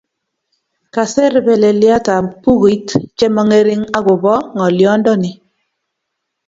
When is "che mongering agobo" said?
3.17-4.33